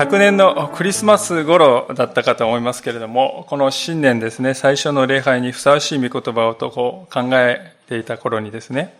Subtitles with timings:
[0.00, 8.94] 昨年のクリスマス頃だったかと思いますけれども、この新年ですね、最初の礼拝にふさわしい御言葉をとこう考えていた頃にですね、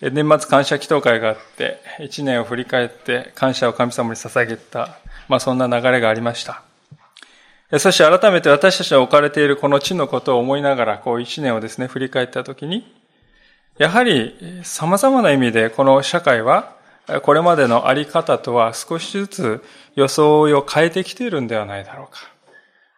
[0.00, 6.62] 年末感謝祈祷会があって、一年を振り返って感謝を神様に捧げた、まあそんな流れがありました。
[7.80, 12.86] そして改めて私たちが置かれているこの地のことを思いながら、こう一年をですね、振り返ったときに、
[13.78, 16.77] やはり様々な意味でこの社会は
[17.22, 22.20] これまでのあり方とは少しずつ装いを変えてきているんではないだろうか。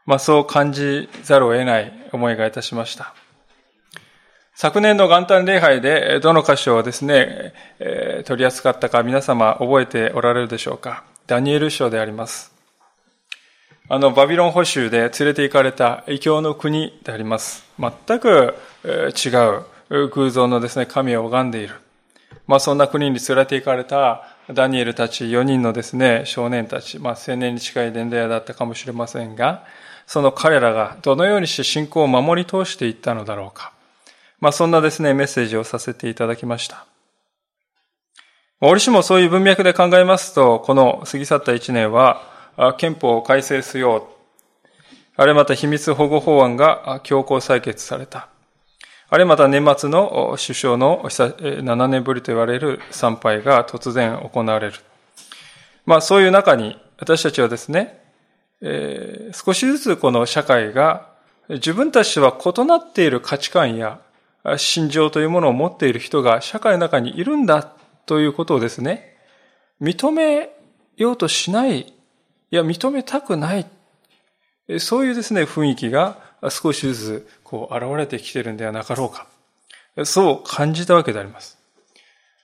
[0.06, 3.14] まあそう感じざるを得ない思いがいたしました。
[4.54, 11.04] 昨年の元旦礼拝でどの箇所をですね、え、取り扱ったか皆様覚えておられるでしょうか？
[11.26, 12.52] ダニエル書であります。
[13.88, 17.64] あの、バビロン捕囚で連れて行かれた異教の国であります。
[17.78, 19.28] 全く違
[19.90, 21.74] う偶像のですね、神を拝んでいる。
[22.50, 29.64] まあそんな国に連れて行かれたダニエルたち4人のですね、少年たち、まあ青年に近い伝道屋だったかもしれませんが、
[30.04, 33.72] その彼らがどのようにして信仰を守り通していったのだろうか。
[34.40, 36.86] まあそんなですね、メッセージをさせていただきました。
[38.60, 42.20] 折しもそういう文脈で考えますと、この過ぎ去った1年は、
[42.78, 44.02] 憲法を改正しよう。
[45.14, 48.28] あれまた秘密保護法案が強行採決された。
[49.12, 54.74] あれまた年末の首相の7年ぶりと言われる参拝が突然行われる。
[55.84, 58.00] まあそういう中に私たちはですね、
[58.60, 61.08] えー、少しずつこの社会が
[61.48, 64.00] 自分たちは異なっている価値観や
[64.56, 67.68] 心情というものを持っている人が社会の中にいるんだ
[68.06, 69.16] ということをですね、
[69.80, 70.50] 認め
[70.96, 71.92] ようとしない、い
[72.50, 73.66] や認めたくない、
[74.78, 76.18] そういうですね、雰囲気が
[76.48, 79.26] 少しずつこう現れてきているんではなかろうか。
[80.04, 81.58] そう感じたわけであります。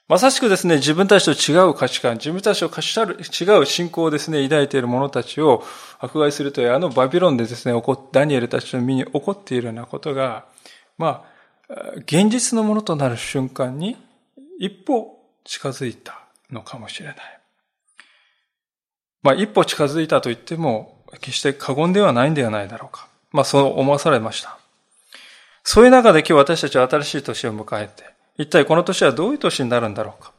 [0.08, 5.64] まさしくですね、自分たちと違う価値観、自分たちと違う信仰をですね、抱いている者たちを
[5.98, 10.44] 迫害するという、あのバビロンでですね、ダニエルたちの身に起こっているようなことが、
[10.96, 11.24] ま
[11.68, 13.96] あ、現実のものとなる瞬間に
[14.60, 16.20] 一歩近づいた
[16.52, 17.16] のかもしれない。
[19.22, 23.08] まあ、一歩近づいたと言っても、決して過言ではないんではないだろうか。
[23.32, 24.58] まあそう思わされました。
[25.68, 28.04] そういう中で今日私たちは新しい年を迎えて、
[28.38, 30.32] 一体この年はどういう年になるんだろうか。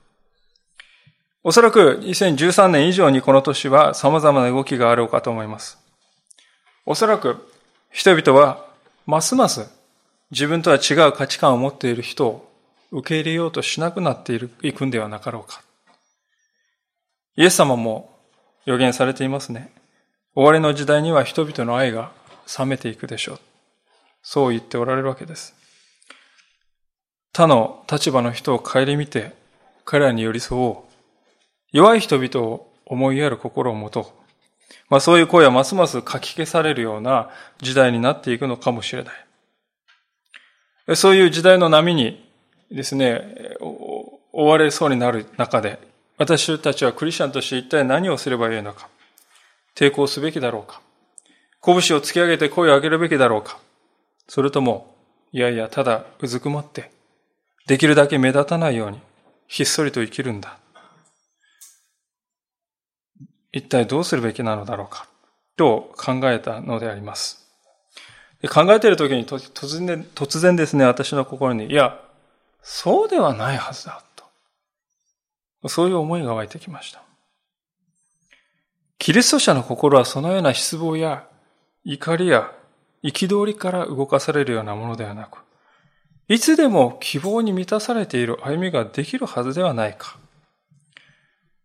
[1.43, 5.79] おそらく2013年以上にこの年は様々な動きがあろうかと思います。
[6.85, 7.45] おそらく
[7.91, 8.66] 人々は
[9.05, 9.69] ますます
[10.31, 12.49] 自分とは違う価値観を持っている人を
[12.91, 15.61] 受け入れようとしなくなっているいくんではなかろうか。
[17.35, 18.17] イエス様も
[18.63, 19.73] 予言されていますね。
[20.35, 22.13] 終わりの時代には人々の愛が
[22.57, 23.39] 冷めていくでしょう。
[24.29, 25.55] そう言っておられるわけです。
[27.31, 29.31] 他の立場の人を顧みて、
[29.85, 30.93] 彼らに寄り添おう。
[31.71, 34.05] 弱い人々を思いやる心を持とう。
[34.89, 37.29] まあそういう声はますます書き消されるような
[37.61, 39.11] 時代になっていくのかもしれな
[40.89, 40.95] い。
[40.97, 42.29] そういう時代の波に
[42.69, 45.79] ですね、追われそうになる中で、
[46.17, 48.89] 私たちはクリスチャンとして一体何をすればよいのか。
[49.73, 50.81] 抵抗すべきだろうか。
[51.63, 53.66] 拳を突き上げて声を上げるべきだろうか
[54.27, 54.95] それとも、
[55.31, 56.91] いやいや、ただうずくまって、
[57.65, 58.99] できるだけ目立たないように、
[59.47, 60.57] ひっそりと生きるんだ。
[63.51, 65.07] 一体どうするべきなのだろうか、
[65.55, 67.47] と考えたのであります。
[68.41, 71.99] で考えている時に突然突然ですね、私の心に、いや、
[72.61, 74.03] そうではないはずだ、
[75.61, 75.69] と。
[75.69, 77.01] そういう思いが湧いてきました。
[78.99, 81.27] キリスト者の心はそのような失望や
[81.83, 82.52] 怒りや
[83.03, 85.40] 憤りから動かされるようなものではなく、
[86.28, 90.17] いつでも希望に満たされている歩みができるはずではないか。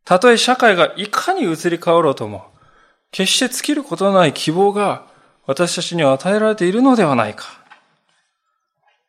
[0.05, 2.47] たとえ社会がいかに移り変わろうとも、
[3.11, 5.07] 決して尽きることのない希望が
[5.47, 7.63] 私たちには与えられているのではないか。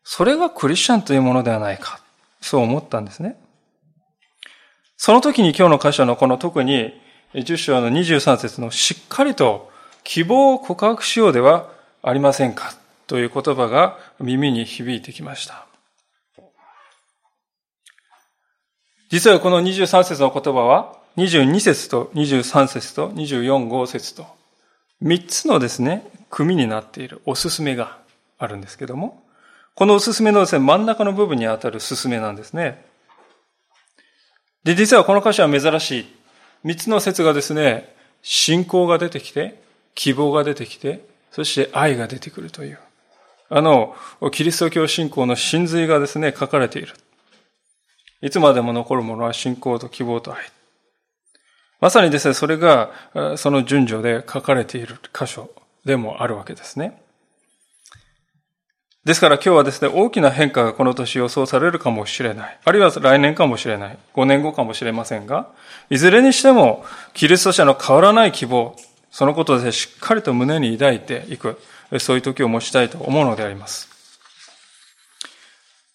[0.03, 1.99] それがクリスチャンというものではないか。
[2.41, 3.39] そう思ったんですね。
[4.97, 6.93] その時に今日の箇所のこの特に
[7.33, 9.71] 10章の23節のしっかりと
[10.03, 11.72] 希望を告白しようでは
[12.03, 12.75] ありませんか？
[13.07, 15.65] という言葉が耳に響いてきました。
[19.09, 24.25] 実はこの23節の言葉は22節と23節と24号節と
[25.01, 27.99] 3つのですね、組になっているおすすめが
[28.37, 29.23] あるんですけども、
[29.75, 32.85] このおすすめのですね、真ん中の部分にあたるすすめなんですね。
[34.63, 36.05] で、実はこの歌詞は珍しい。
[36.63, 39.61] 三つの説がですね、信仰が出てきて、
[39.95, 42.79] 希望が出てきて、そして愛が出てくるという。
[43.49, 43.95] あの、
[44.31, 46.93] キリスト教信仰の真髄がですね、書かれている。
[48.21, 50.39] いつまでも残るものは信仰と希望と愛。
[51.81, 52.91] まさにですね、それが、
[53.35, 55.49] その順序で書かれている箇所
[55.83, 57.01] でもあるわけですね。
[59.03, 62.59] ですから今日はですね、大きな変化がこの年予想されるかもしれない。
[62.63, 63.97] あるいは来年かもしれない。
[64.13, 65.47] 5年後かもしれませんが、
[65.89, 68.75] いずれにしても、キリスト者の変わらない希望、
[69.13, 71.61] そのことでしっかりと胸に抱いていく、
[71.99, 73.87] そういう時を持ちたいと思うのであります。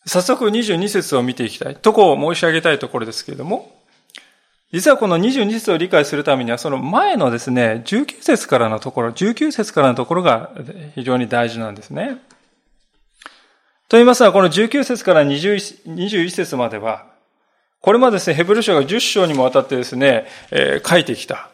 [0.07, 1.75] 早速22節を見ていきたい。
[1.75, 3.77] とこを申し上げたいところですけれども、
[4.73, 10.53] 実はこの22節を理解するためには、その前のですね、19節からのところ、19節からのところが
[10.95, 12.19] 非常に大事なんですね。
[13.89, 17.07] と言いますのは、この19節から21節までは、
[17.81, 21.51] これまでですね、ヘブル書が10章にもわたってですね、えー、書いてきた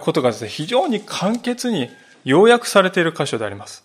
[0.00, 1.90] ことがですね、非常に簡潔に
[2.24, 3.84] 要約されている箇所であります。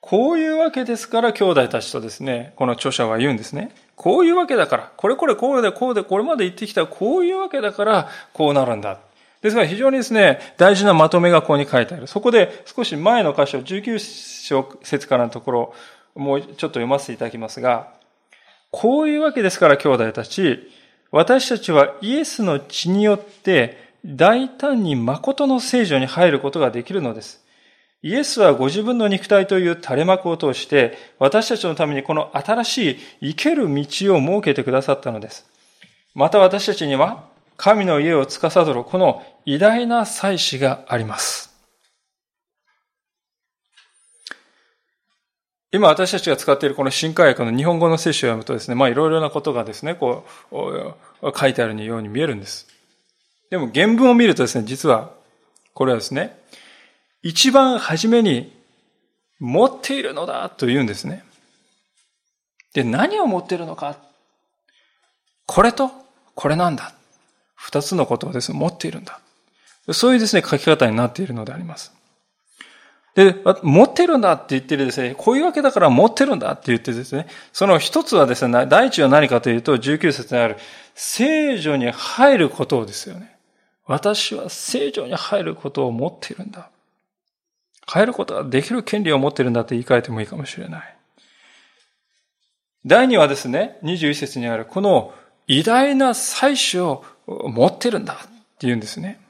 [0.00, 3.74] こういうわけですから、兄弟たちとですね、この著者は言うんですね。
[3.96, 8.98] こういうわけだから、これこれこうでこうでこれまで言ってきたこういうわけだから、こうなるんだ。
[9.42, 12.06] ですから非常にですね、大事なまとめがここに書いてある。
[12.06, 13.98] そこで少し前の箇所、19
[14.46, 15.74] 章節からのところ、
[16.14, 17.92] もうちょっと読ませていただきますが、
[18.70, 20.70] こういうわけですから兄弟たち、
[21.10, 27.44] 私たちはイエスの血によって大胆に誠の聖女に入ることができるのです。
[28.02, 35.46] イエスはご自分の肉体という垂れ幕を通して、私たちのためにこの新しい生ける道を設けてくださったのです。
[36.14, 41.50] また私たちには、神の家を司るこの偉大な祭司があります。
[45.72, 52.66] 今私たちが使っているこの新海訳の日本語の聖書を読むとですね、まあいろいろなことがですね、こう、書いてあるように見えるんです。
[53.50, 55.10] でも原文を見るとですね、実は、
[55.74, 56.38] これはですね、
[57.22, 58.56] 一番初めに
[59.40, 61.24] 持っているのだと言うんですね。
[62.72, 63.96] で、何を持っているのか？
[65.46, 65.90] これと、
[66.34, 66.94] これなんだ。
[67.56, 69.20] 二つのことをですね、持っているんだ。
[69.92, 71.92] そういうですね、書き方になっているのであります。
[73.16, 80.56] で、持ってるんだって言ってるですね、こういうわけだから持ってるんだって言ってですね、その一つはですね、第一は何かというと、19節にある、
[80.94, 83.36] 聖女に入ることをですよね。
[83.90, 86.70] 私は聖女に入ることを持っているんだ。
[87.88, 90.96] 入ることができる権利を持っているんだって言い換えてもいいかもしれない。
[92.86, 95.12] 第二はですね、21節にある、この
[95.48, 98.28] 偉大な祭祀を持ってるんだって
[98.60, 99.20] 言うんですね。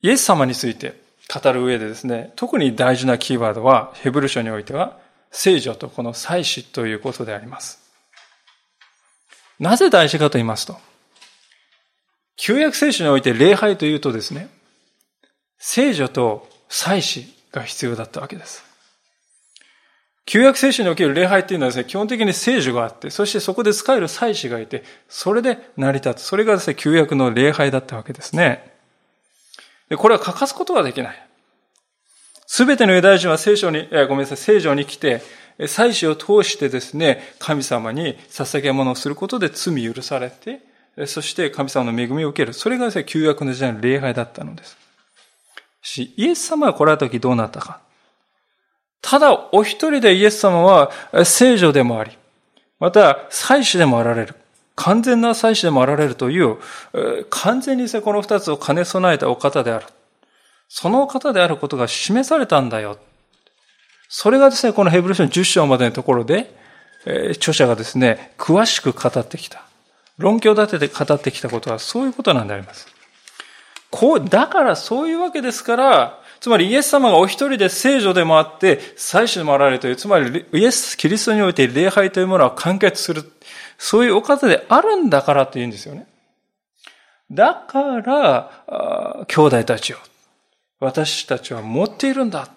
[0.00, 0.98] イエス様について、
[1.28, 4.98] 語る上でですね、特に大事なキーワードは、ヘブル書においては、
[5.32, 7.78] 聖女とこの祭祀ということであります。
[9.60, 10.78] なぜ大事かと言いますと、
[12.36, 14.48] 旧約聖書において礼拝というとですね、
[15.58, 18.64] 聖女と祭祀が必要だったわけです。
[20.26, 26.26] 旧約聖書における礼拝っていうのはですね、基本的に聖女があって、そしてそこで使える祭司がいて、それで成り立つ。
[26.26, 28.74] それがですね、旧約の礼拝だったわけですね。
[29.88, 31.28] で、これは欠かすことができない。
[32.44, 35.22] すべてのユダヤ人は聖書に、ごめんなさい、聖書に来て、
[35.68, 40.60] 祭司を通してですね、神様に捧げ物をすることで罪許されて、
[41.04, 42.54] そして神様の恵みを受ける。
[42.54, 44.78] それが、旧約の時代の礼拝だったのです。
[45.82, 47.80] し、イエス様が来られた時どうなったか。
[49.02, 50.90] ただ、お一人でイエス様は
[51.24, 52.16] 聖女でもあり、
[52.80, 54.34] また、祭司でもあられる。
[54.74, 56.58] 完全な祭司でもあられるという、
[57.30, 59.86] 完全にこの二つを兼ね備えたお方である。
[60.68, 62.98] その方であることが示されたんだよ。
[64.08, 66.54] それがですね、このヘブル書の10章までのところで、
[67.32, 69.65] 著者がですね、詳しく語ってきた。
[70.18, 72.86] 論拠を立てて語ってきたことはそういうことなんであります。
[73.90, 83.24] こう、だからそういうわけですから、つまりイエス様がお一人で聖女でもあって、祭司でもあられるという、つまりイエス、キリストにおいて礼拝というものは完結する。
[83.78, 86.06] そういうお方であるんだからと言うんですよね。
[87.30, 89.96] だから、兄弟たちを、
[90.78, 92.46] 私たちは持っているんだ。
[92.46, 92.52] と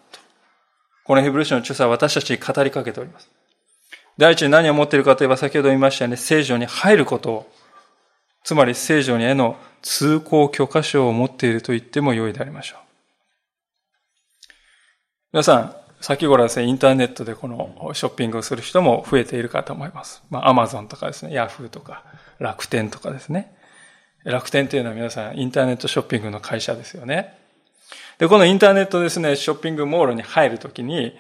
[1.05, 3.29] このヘブル書の著者は私たちに語りかけております。
[4.19, 7.51] 第一に何を持っているかといえば先ほど言いましたよね、聖女に入ることを、
[8.43, 12.79] つまり聖女にへの通行許可証を持っていると言っても良いでありましょう。
[15.31, 20.21] 皆さん、先頃ですね、インターネットでこのショッピングをする人も増えているかと思います。
[20.29, 22.03] まあ、アマゾンとかですね、ヤフーとか、
[22.39, 23.55] 楽天とかですね。
[24.25, 27.37] 楽天というのは皆さん、インターネットショッピングの会社ですよね。
[28.17, 31.17] で、このインターネットですね、ショッピングモールに入るときに、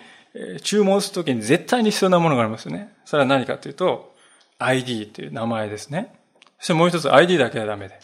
[0.63, 2.93] 注文するときに絶対に必要なものがありますよね。
[3.05, 4.15] それは何かというと、
[4.59, 6.13] ID という名前ですね。
[6.59, 7.99] そしてもう一つ ID だけはダメで。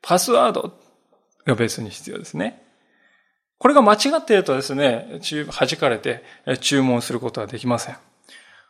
[0.00, 0.76] パスワード
[1.44, 2.62] が別に必要ですね。
[3.58, 6.24] これが間違っているとですね、弾かれて
[6.60, 7.96] 注文することはできません。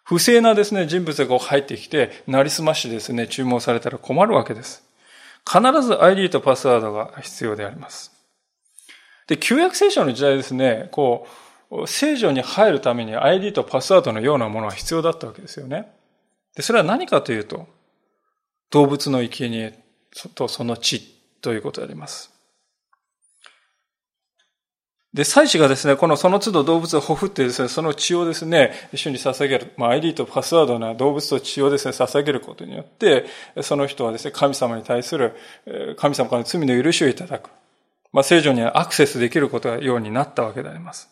[0.04, 4.84] 不正なですね、人物がこう入ってきて、なりすましですね、注文されたら困るわけです。
[5.50, 8.12] 必ず ID とパスワードが必要であります。
[9.28, 11.51] で、旧約聖書の時代ですね、こう、
[11.86, 15.90] 聖女に入るために ID とパスワードのようなものは必要だったわけですよね。
[16.54, 17.66] で、それは何かというと、
[18.70, 19.78] 動物の生贄
[20.34, 21.00] とその血
[21.40, 22.30] ということであります。
[25.14, 29.72] で、祭司がですね、このその都度動物をほふってですね、その血をですね、主に捧げる。
[29.76, 33.26] まあ、ID とパスワードな動物と血をですね、捧げることによって、
[33.60, 35.36] その人はですね、神様に対する、
[35.98, 37.50] 神様からの罪の許しをいただく。
[38.12, 41.10] まあ、聖女にアクセスできることがようになったわけであります。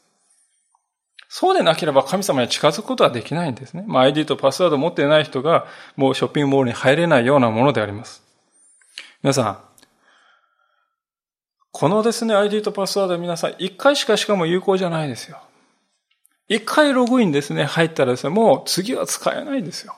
[1.32, 3.84] そうでなければ神様に近づくことはできないんですね。
[3.86, 8.20] まあ、ID とパスワードを持っていない人が、もうショッピングモールに入れないようなものであります。
[9.22, 9.58] 皆さん、
[11.70, 15.38] このですね、ID とパスワード皆さん一回しかしかも有効じゃないですよ。
[16.48, 19.94] 一回ログインですね、入ったらですね、もう次は使えないんですよ。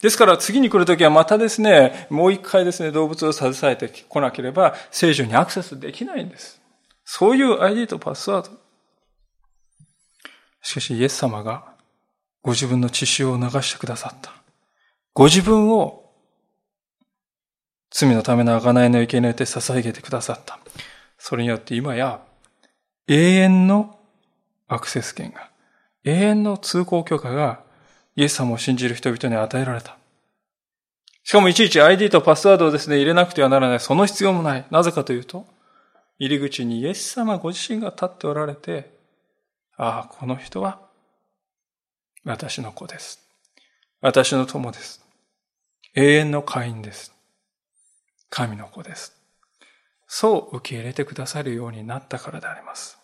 [0.00, 6.58] ですから次に来るときはまたですね、もう一回ですね、動物を携えてこなければ聖書にアクセスできないんです。
[7.04, 8.67] そういう ID とパスワード。
[10.62, 11.64] しかしイエス様が
[12.42, 14.32] ご自分の血潮を流してくださった。
[15.14, 16.12] ご自分を
[17.90, 20.58] 罪のための贖いの生贄て捧げてくださった。
[21.18, 22.20] それによって今や
[23.08, 23.98] 永遠の
[24.68, 25.50] アクセス権が、
[26.04, 27.60] 永遠の通行許可が
[28.16, 29.96] イエス様を信じる人々に与えられた。
[31.24, 33.80] しかもいちいち ID とパスワードをですね、入れなくてはならない。
[33.80, 34.66] その必要もない。
[34.70, 35.46] なぜかというと、
[36.18, 38.97] 入り口にイエス様ご自身が立っておられて、
[39.78, 40.80] ああ、この人は
[42.24, 43.20] 私の子です。
[44.00, 45.04] 私の友です。
[45.94, 47.14] 永遠の会員です。
[48.28, 49.16] 神の子です。
[50.08, 52.98] そう受け入れてくださるようになったからであります。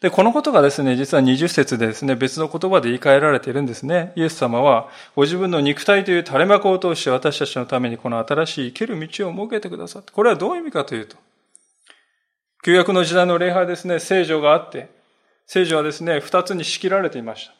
[0.00, 4.12] で、このことがですね、実は20節でですね、別の言葉で言い換えられているんですね。
[4.16, 10.12] イエス様は、ご自分の肉体という垂れ幕を通して私たちのためにこの新しい生ける道を設けてくださった。
[10.12, 11.16] これはどういう意味かというと、
[12.62, 14.95] 旧約の時代の礼拝ですね、聖女があって、
[15.46, 17.54] 聖女はですね、二つに仕切られていました。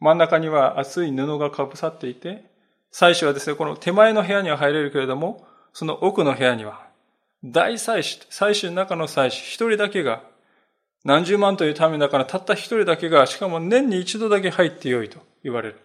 [0.00, 2.44] 真ん中には厚い布がかぶさっていて、
[2.90, 6.86] 祭司はですね、この手前の部屋には入れるけれども、その奥の部屋には、
[7.44, 10.22] 大祭司、祭司の中の祭司、一人だけが、
[11.04, 15.78] 何十万という民だからたった一人だけが、しかも年に一度だけ入ってよいと言われる。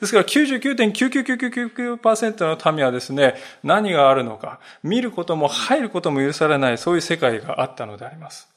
[0.00, 8.51] ですから99.99999%の民はですね、何があるのか、見ることも入ることも許されない、そういう世界があったのであります。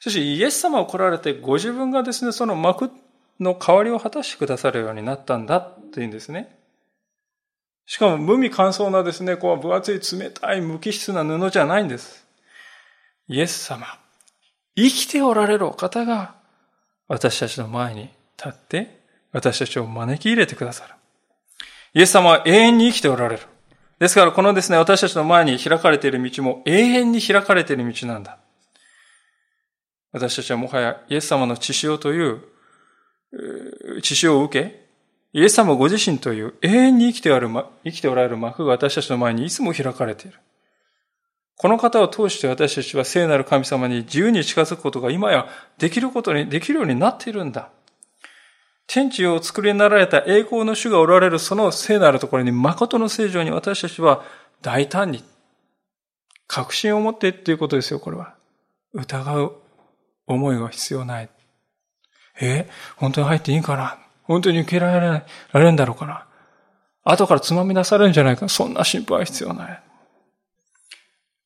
[0.00, 2.90] そしかし、イエス様を来られて、ご自分がですね、その幕
[3.38, 6.58] の代わりを果たしてくださるようになったんだというんですね。
[7.86, 12.26] しかも無味乾燥なですね、こう分厚い冷たい無機質な布じゃないんです。
[13.28, 13.86] イエス様、
[14.74, 16.34] 生きておられるお方が
[17.08, 19.00] 私たちの前に立って
[19.32, 20.94] 私たちを招き入れてくださる。
[21.92, 23.42] イエス様は永遠に生きておられる。
[23.98, 28.38] ですからこのですね、私たちの前に開かれている道も永遠に開かれている道なんだ。
[30.12, 32.40] 私たちはもはやイエス様の血潮という、
[34.02, 34.80] 血潮を受け、
[35.32, 40.38] イエス様ご自身という永遠に生きておられる生きておられる幕が私たちの前にいつも開かれている。
[41.56, 45.46] この方を通して私たちは聖なる神様に自由に近づくことが今や
[45.78, 47.68] できることに、できるようになっているんだ。
[48.86, 54.24] 天地を作りになられた栄光の主がおられるその聖なるところに誠の聖女に私たちは
[54.62, 55.22] 大胆に
[56.48, 58.34] 確信を持ってっていうことですよ、これは。
[58.92, 59.54] 疑う
[60.32, 61.28] 思いが必要ない。
[62.40, 62.68] え？
[62.96, 63.98] 本当に入っていいかな？
[64.22, 66.26] 本当に受けられられるんだろうかな？
[67.04, 68.48] 後からつまみ出されるんじゃないか？
[68.48, 69.82] そんな心配は必要ない。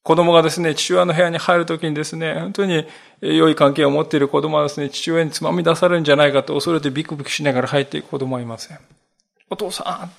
[0.03, 2.85] 子供がですね、父親の部屋に入るときにですね、本当に
[3.23, 8.79] 良い関係を持っている子供はですね、父親につまみ出されるんじゃないかと恐れてビクビクしながら入っていく子供はいません。
[9.49, 10.11] お父さん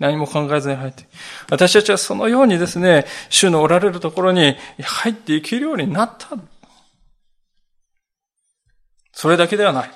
[0.00, 1.04] 何も考えずに入って。
[1.48, 6.30] 私たちはそのようにですね、主のおられるところに入っていけるようになった。
[9.20, 9.90] それだけではない。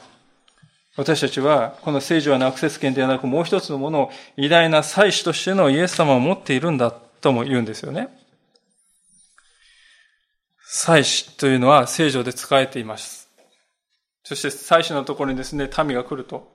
[0.99, 8.11] 私たちは、この聖女のアクセス権ではなく、もう一つのものを偉大な祭司としてのイエス様を持っているんだとも言うんですよね。
[10.67, 13.31] 祭司というのは聖女で使えています。
[14.25, 16.53] そして祭司のところにですね、民が来ると、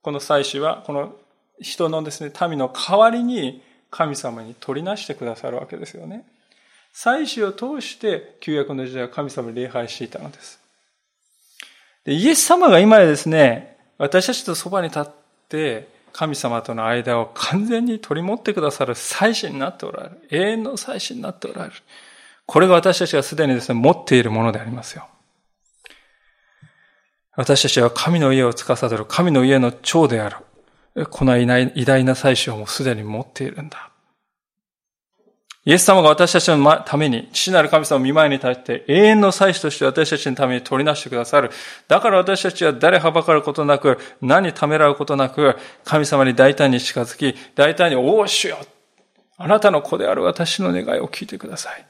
[0.00, 1.14] この祭司は、この
[1.60, 6.24] 人のですね、民の代わりに神様に取りなしてくださるわけですよね。
[6.90, 10.67] 祭司を通して旧約の時代は神様に礼拝していたのです。
[12.04, 15.04] でイエス様が今やですね、私たちとそばに立っ
[15.48, 20.18] て神様との間を完全に取り持ってくださる祭司になっておられる。
[20.30, 21.74] 永遠の祭司になっておられる。
[22.46, 25.06] これが私たちがすでにですね、持っているものでありますよ。
[27.36, 31.06] 私たちは神の家を司る神の家の長である。
[31.10, 33.90] この偉大な祭司をもうすでに持っているんだ。
[35.68, 41.50] イエス様が私たちのために、父なる神様を見舞いに立って永遠の祭司として私たちのために取りなしてくださる。
[41.88, 48.56] だから私たちは誰はばかることなく、何ためらうことなく、神様に大胆に近づき、大胆に、おう主よ
[49.36, 51.84] あなたの子である私の願いを聞いてください。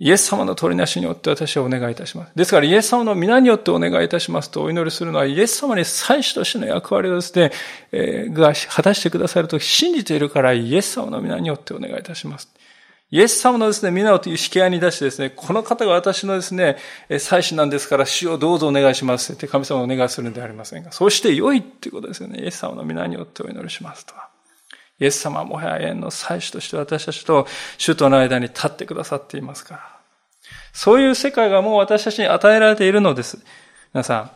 [0.00, 2.32] イエス様の取りなしによって私はお願いいたします。
[2.34, 7.52] ですからイエス様の皆によってお願いいたしますとお祈りするのはイエス様に祭司としての役割をですね、
[7.92, 12.52] えー、が果たしてくださると信じているからイエス様の皆によってお願いいたします。
[13.14, 16.78] イエス様のですね、皆をという引き合いに出してですね、この方が私のですね、
[17.20, 22.40] 祭司なんですから死をどうぞお願いしますって神様をお願いするんではありませんが、そして良いっていうことですよね。
[22.40, 24.14] イエス様の皆によってお祈りしますと。
[24.98, 27.46] イエス様はもはや永遠の祭司として私たちと
[27.78, 29.82] 主との間に立ってくださっていますから。
[30.72, 33.38] そういう世界がもう私たちに与えられているのです。
[33.92, 34.30] 皆さん、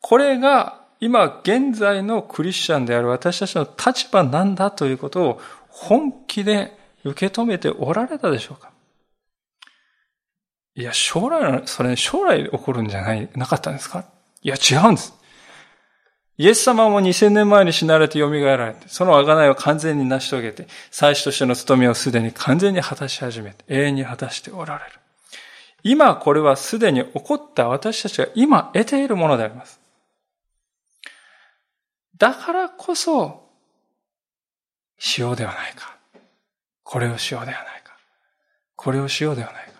[0.00, 8.70] これが今現在のクリスチャンである私たちの立場なんだということを本気で受け止めておられたでしょうか？
[10.74, 14.04] いや、将来それ将来起こるんじゃない、なかったんですか？
[14.42, 15.14] いや、違うんです。
[16.38, 24.98] イエス様も2000年前に死なれて蘇られて、その贖いを完全に成し遂げて、祭司としての務めをすでに完全に果たし始めて、永遠に果たしておられる。
[25.84, 29.78] 今これはすでに起こった私たちが今得ているものであります。
[32.16, 33.48] だからこそ、
[34.98, 35.96] しようではないか。
[36.92, 37.96] これをしようではないか。
[38.76, 39.72] これをしようではないか。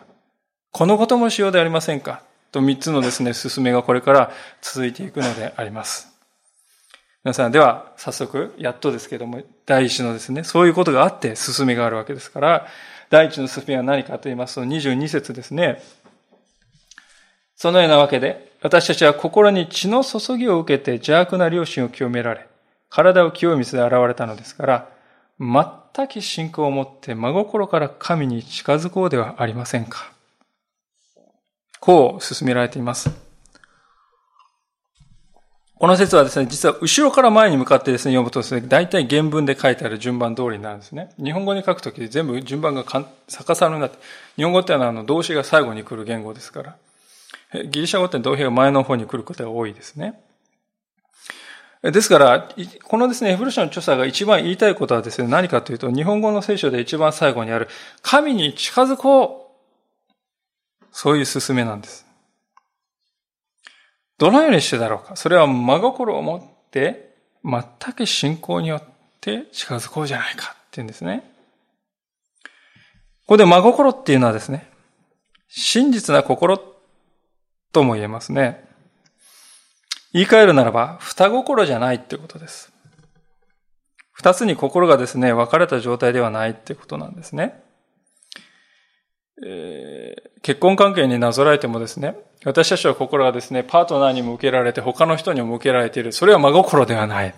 [0.70, 2.22] このこともしようではありませんか？
[2.52, 6.08] と三つのですね、進めがこれから続いていくのであります。
[7.22, 12.66] 皆さん、では、早速、やっとですけども、第一のですね、そういうことがあって進めがあるわけですから、
[13.10, 15.82] 第一の進めは何かと言いますと、22節ですね。
[17.56, 22.46] そのようなわけで、私たちは心に血の注ぎを受けて邪悪な良心を清められ、
[22.88, 24.88] 体を清水で洗われたのですから、
[25.38, 30.12] 全き信仰を持って真心から神に近づこうではありませんか？
[31.80, 33.10] こう進められています。
[35.78, 41.10] この説はですね、実は後ろから前に向かってですね、読むとですね、大体原文で書いてある順番通りになるんですね。
[41.20, 42.84] 日本語に書くとき全部順番が
[43.26, 43.98] 逆さまになって、
[44.36, 46.76] 日本語ってのはあの動詞が最後に来る言語ですから、
[47.64, 50.20] ギリシャ語って動詞が前の方に来ることが多いですね。
[51.82, 52.48] ですから、
[52.84, 57.68] このですね、ヘブル書の著者が一番言いたいことはですね、何かというと、日本語の聖書で一番最後にある、
[58.02, 59.42] 神に近づこう。
[60.92, 62.06] そういう勧めなんです。
[64.18, 65.16] どのようにしてだろうか。
[65.16, 67.62] それは真心を持って、全
[67.94, 68.82] く信仰によっ
[69.20, 71.24] て近づこうじゃないかっていうんですね。
[73.22, 74.70] ここで真心っていうのはですね、
[75.48, 76.60] 真実な心
[77.72, 78.71] とも言えますね。
[80.12, 82.72] 言い換えるならば、双心じゃないってことです。
[84.12, 87.62] 二つに心がですね、分かれた状態ではないってことなんですね。
[89.44, 96.12] えー、結婚関係になぞらえてもですね、私たちは心がですね、パートナーに向けられて他の人にも向けられている。
[96.12, 97.34] それは真心ではない。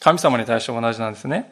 [0.00, 1.50] 神様に対しても同じなんですね。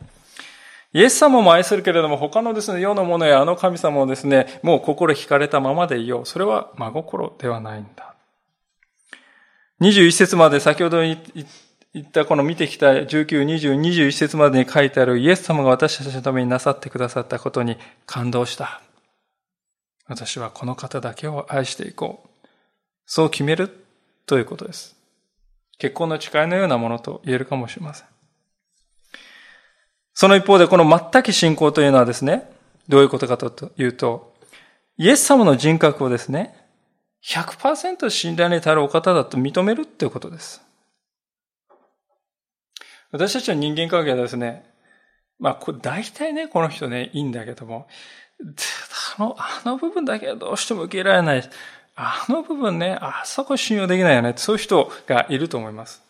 [0.94, 6.26] イエス様も愛するけれども、他のですね、世のものやあの神様をですね、もう心惹かれたままでいよう。
[6.26, 8.11] それは真心ではないんだ。
[9.82, 11.16] 21節まで先ほど言
[11.98, 18.80] ったこの見てきた19、20、21節までに書いてあるイエス様が私たちのためになさってくださったことに感動した。
[20.06, 22.28] 私はこの方だけを愛していこう。
[23.06, 23.84] そう決める
[24.26, 24.94] ということです。
[25.78, 28.06] 結婚の誓いのようなものと言えるかもしれません。
[30.14, 32.48] その一方でこの全く信仰というのはですね、
[32.88, 34.32] どういうことかというと、
[34.96, 36.61] イエス様の人格をですね、
[37.24, 40.62] 100%信頼に足るお方だと認めるっていうことです。
[43.12, 44.64] 私たちの人間関係はですね、
[45.38, 47.86] まあ、大体ね、この人ね、いいんだけども、
[49.18, 51.50] あの、あの部分だけはどうしても受け入れられない。
[51.94, 54.32] あの部分ね、あそこ信用できないよね。
[54.36, 56.02] そういう人がいると思います。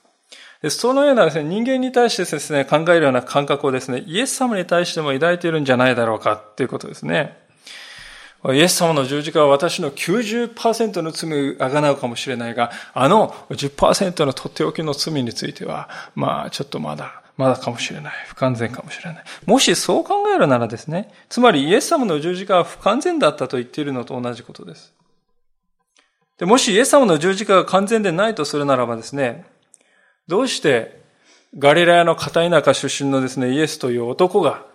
[0.62, 7.41] でそのようなですね、人間に対してですね、考えるような感覚をですね、イエス様に対しても抱いているんじゃないだろうかっていうことですね。
[8.50, 18.12] イエス様の十字架は私の90%の罪をあがなうかもしれないが、あの10%のとっておきの罪については、まあちょっとまだまだかもしれない。
[18.26, 19.24] 不完全かもしれない。
[19.46, 24.92] もしそう考えるならですね、つまりイエス様の十字架は不完全だったと言っているのと同じことです。
[26.38, 29.46] でもしイエス様の十字架が完全でないとするならばですね、
[30.26, 31.00] どうして
[31.57, 34.66] ガリラヤの片田舎出身のですね、イエスという男が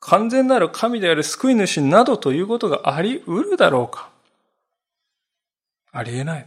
[0.00, 4.10] 完全なる神である救い主などということがあり得るだろうか？
[5.92, 6.46] ありえない。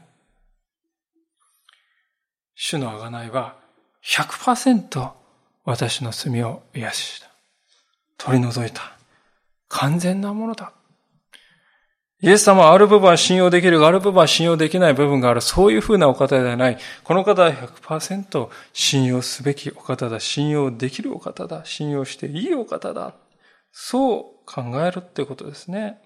[2.56, 3.56] 主の贖いは
[4.06, 5.12] 100%
[5.66, 7.30] 私の罪を癒しした。
[8.18, 8.94] 取り除いた。
[9.68, 10.74] 完全なものだ。
[12.22, 15.40] イエス様はある部分は信用できるが、ある部分は信用できない部分がある。
[15.40, 16.78] そういうふうなお方ではない。
[17.04, 20.20] この方は100%信用すべきお方だ。
[20.20, 21.64] 信用できるお方だ。
[21.64, 23.14] 信用していいお方だ。
[23.82, 26.02] そう考えるっていうことですね。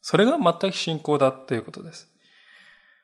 [0.00, 2.08] それが全く信仰だっていうことです。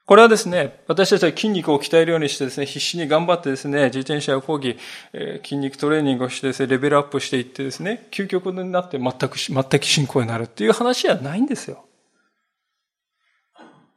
[0.07, 4.79] これはですね、私たちは筋肉を鍛えるようにしてですね、必死に頑張ってですね、自転車を講義
[5.13, 11.85] え、筋肉トレーニングをしてですね、レベルアップしていってですね、究極になって全く、全く信仰になるっていう話じゃないんですよ。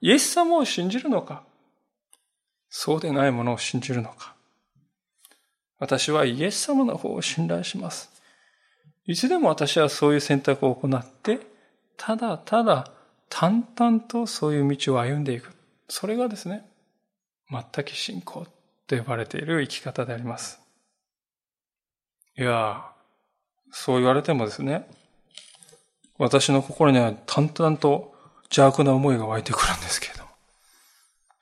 [0.02, 1.44] イエス様を信じるのか
[2.70, 4.36] そうでないものを信じるのか
[5.80, 8.17] 私はイエス様の方を信頼します。
[9.08, 11.40] いつでも私はそういう選択を行って、
[11.96, 12.92] ただただ
[13.30, 15.52] 淡々とそういう道を歩んでいく。
[15.88, 16.70] それがですね、
[17.50, 18.46] 全く信仰
[18.86, 20.60] と呼ばれている生き方であります。
[22.38, 22.86] いや
[23.72, 24.88] そう言われてもですね、
[26.18, 30.30] 私の心には淡々と邪悪な思いが湧いてくるんですけれども。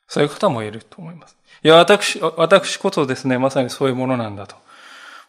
[0.07, 1.35] そういう方もいると思います。
[1.63, 4.55] いや、私、私こそですね、まさにそういうものなんだと。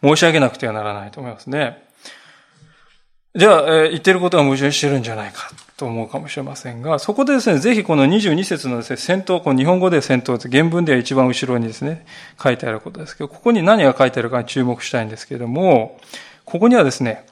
[0.03, 1.86] 申し上げなくてはならないと思いますね。
[3.37, 12.07] じゃあ、え、言ってることは矛盾してるんじゃないかと思うかもしれませんが、そこでですね、ぜひこの22節のですね、戦闘、この日本語で戦闘原文では一番後ろにですね、
[12.43, 16.01] 書いてあることですけど、ここに何が書いてあるかに注目したいんですけれども、
[16.47, 17.27] ここにはですね、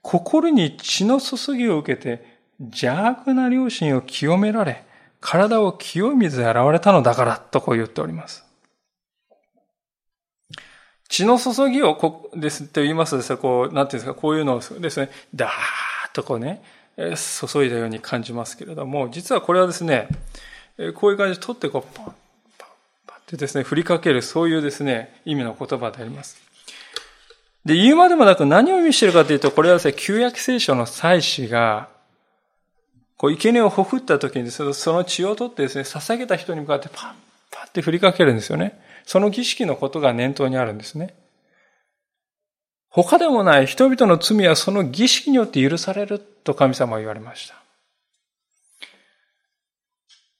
[0.00, 2.24] 心に血の注ぎを受けて
[2.60, 4.84] 邪悪な良心を清められ、
[5.20, 8.44] 体を清水で洗われたのだから、とこう言っております。
[11.12, 15.50] 血の注ぎをこですって言いますとですね、こう、なんていうんですか、こういうのをですね、ダー
[16.08, 16.62] ッとこうね、
[16.96, 20.08] 注いだように感じますけれども、実はこれはですね、
[20.94, 22.14] こういう感じで取ってこう、パン、パン、
[23.06, 26.40] パンってですね、振りかける、そういうですね、意味の言葉であります。
[27.66, 31.90] で、言うまでもなく何を意味しているかというと、これはですね、旧約聖書の祭司が、
[33.18, 37.14] こう、生贄をほふった時にその血を取ってですね、捧げた人に向かってパン、
[37.50, 38.80] パンって振りかけるんですよね。
[39.04, 41.14] その儀式のことが念頭にあるんですね。
[42.88, 47.62] 他でもない人々の罪はその儀式によって許されると神様は言われました。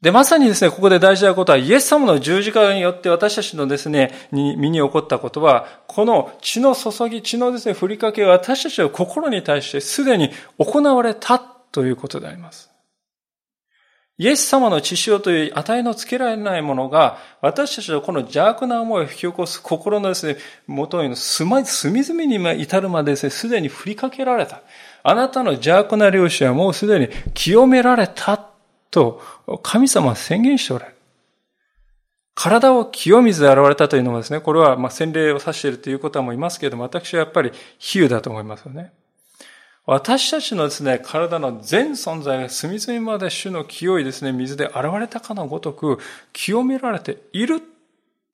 [0.02, 12.71] で、まさにですね、ここで大事なことは、イエス様の十字架によって私たちのですね、身に起こったことは、この血の注ぎ、血のですね、振りかけは私たちの心に対してすでに行われたということであります。
[14.22, 20.36] イエス様の血潮という値のつけられないものが、私たちのこの邪悪な思いを引き起こす心のですね、
[20.68, 24.60] 元への隅々に至るまでですね、すでに振りかけられた。
[25.02, 28.46] あなたの邪悪な良心はもうすでに清められた
[28.92, 29.20] と、
[29.60, 30.96] 神様は宣言しておられる。
[32.36, 38.92] 体を清水で現れたというのはですね、これはまあ洗礼を指しているということはもいますけれども、私はやっぱり比喩だと思いますよね。
[39.84, 45.98] 私たちのですね、体の全存在が隅々まで主の清いですね、水で現れたかのごとく、
[46.32, 47.60] 清められている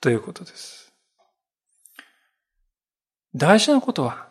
[0.01, 0.93] ということです。
[3.35, 4.29] 大事なことは、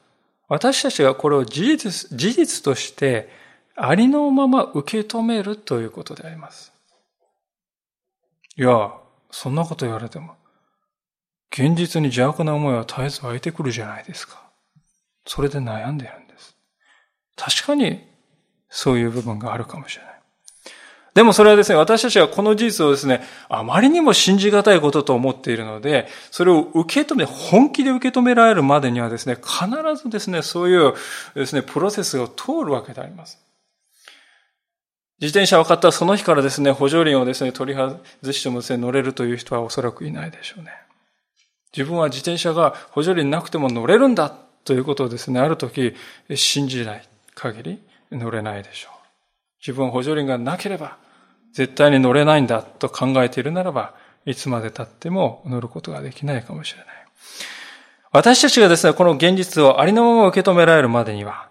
[0.48, 3.30] 私たちがこれを事実、事実として
[3.76, 6.72] ありのまま受け止めるということであります。
[8.56, 8.92] いや、
[9.32, 10.36] そんなこと言われても、
[11.52, 14.52] 現実に邪悪な思いは絶えず湧いてくるじゃないですか。
[15.26, 16.27] それで悩んでるんです。
[17.38, 18.06] 確かに
[18.70, 20.18] そういう部分があるかもしれない。
[21.14, 30.94] でもそれはですね、私たちはこの事実をですね、あまりにも信じがたいことと思っているので、それを受け止め、本気で受け止められるまでにはですね、必ずですね、そういう
[31.34, 33.40] ですね、プロセスを通るわけであります。
[35.20, 38.00] 自転車を買ったその日からですね、補助輪をですね、取り外
[38.32, 40.72] してもですね、乗れるという人はおそらくいないでしょうね。
[41.76, 44.30] 自分は自転車が補助輪なくても乗れるんだ
[44.64, 45.96] ということをですね、ある時
[46.36, 47.10] 信じない。
[47.38, 47.80] 限り
[48.12, 48.98] 乗れないでしょう。
[49.62, 50.98] 自分補助輪がなければ
[51.54, 53.94] 絶対に乗れないんだと考えているならば、
[54.26, 56.88] いつまで経っても乗ることができないかもしれない。
[58.12, 61.50] 私たちがですね、この現実をありのまま受け止められるまでには、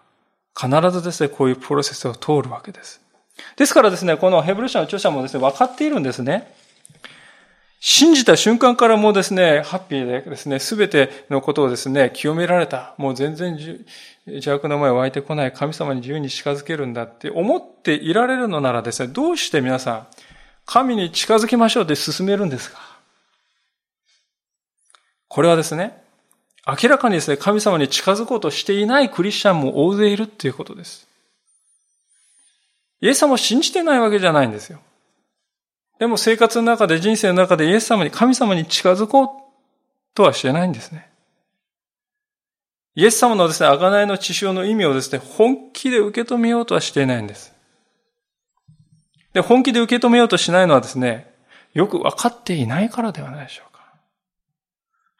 [0.59, 3.01] 必ずですね、こういうプロセスを通るわけです。
[3.57, 6.53] ですからですね、このヘブル書の著者もですね、分かっているんですね。
[7.81, 12.94] 信じた瞬間からもうですね、ハッピーでですね、すべてのことをですね、清められた。
[12.96, 13.57] もう全然
[14.27, 20.07] 邪悪の前湧いてこない神様に自由に近づけるんだって思っていられるのならですね、どうして皆さん、
[20.65, 22.79] 神に近づきましょうって進めるんですか？
[25.29, 26.03] これはですね、
[26.67, 31.07] 明らかにですね、神様に近づこうとしていないクリスチャンも大勢いるっていうことです。
[33.01, 34.81] イエス様を信じてないわけじゃないんですよ。
[36.01, 39.29] でも生活の中で人生の中でイエス様に、神様に近づこう
[40.15, 41.09] とはしてないんですね。
[42.97, 47.55] イエス様のですね、贖いの血潮の意味をですね、本気で受け止めようとはしていないんです。
[49.35, 51.31] で、本気で受け止めようとしないのはですね、
[51.75, 53.93] よく分かっていないからではないでしょうか。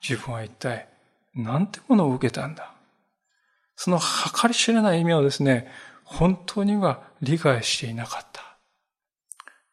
[0.01, 0.89] 自分は一体、
[1.35, 2.73] なんてものを受けたんだ。
[3.77, 5.71] その計り知れない意味をですね、
[6.03, 8.57] 本当には理解していなかった。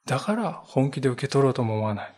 [0.05, 2.13] だから本気で受け取ろうとも思わない。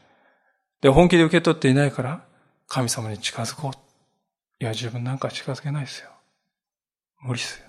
[0.82, 2.26] で、本気で受け取っていないから、
[2.68, 3.85] 神様に近づこう。
[4.60, 6.10] いや、自分なんか近づけないですよ。
[7.22, 7.66] 無理ですよ。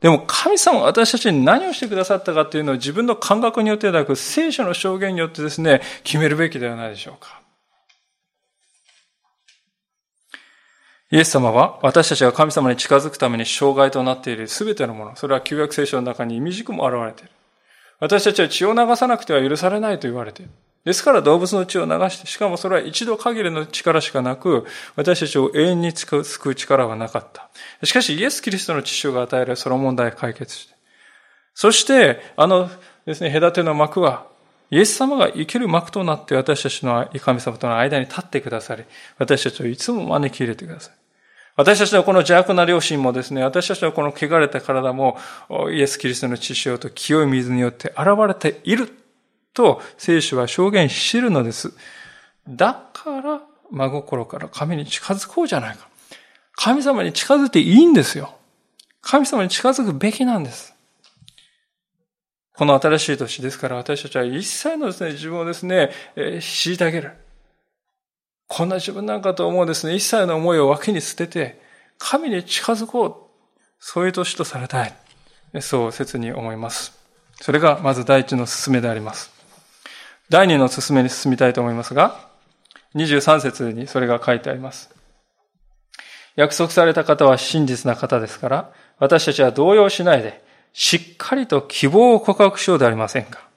[0.00, 7.40] でも神様が私たちに何をしてくださったかっていうのを自分の感覚によってではなく、聖書の証言によってですね、決めるべきではないでしょうか。
[11.10, 17.32] イエス様は私たちが神様に近づくために障害となっている全てのもの、それは旧約聖書の中に意味軸も現れている。
[17.98, 20.52] 私たちは血を流さなくては許されないと言われている。
[20.84, 24.64] ですから動物の血を流して、しかもそれは一度限りの力しかなく、
[24.96, 27.50] 私たちを永遠に救う力はなかった。
[27.84, 30.74] しかしイエス・キリストの血潮が与えられ、その問題を解決して。
[31.54, 32.70] そして、あの
[33.04, 34.26] ですね、隔ての幕は、
[34.70, 38.84] イエス様が生きる幕となって私たちの神様との間に立ってくださり、
[39.18, 40.94] 私たちをいつも招き入れてください。
[41.56, 45.18] 私たちのこの邪悪な良心もですね、私たちのこの汚れた体も、
[45.72, 48.88] イエス・キリストの血潮と清い水によって現れている
[49.58, 51.72] と聖書は証言しているのです。
[52.48, 53.40] だから、
[53.72, 55.88] 真心から神に近づこうじゃないか。
[56.52, 58.36] 神様に近づいていいんですよ。
[59.00, 60.74] 神様に近づくべきなんです。
[62.54, 67.12] この新しい年ですから私たちは一切のですね、自分をですね、えー、虐げる。
[68.46, 71.60] こんな自分なんかと思うですね、一切の思いを脇に捨てて、
[71.98, 73.60] 神に近づこう。
[73.80, 74.94] そういう年とされたい。
[75.60, 76.96] そう切に思います。
[77.40, 79.37] それがまず第一の勧めであります。
[80.30, 82.28] 第二の勧めに進みたいと思いますが、
[82.94, 84.90] 23節にそれが書いてあります。
[86.36, 93.48] 約束された方は真実な方ですから、私たちは動揺しないで、しっかりと希望を告白しようでありませんか。